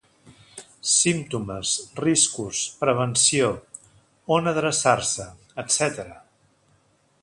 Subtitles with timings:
[0.91, 1.73] Símptomes,
[2.07, 3.53] riscos, prevenció,
[4.39, 5.31] on adreçar-se,
[5.67, 6.23] etcètera.